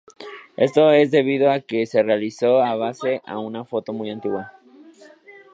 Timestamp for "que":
1.59-1.85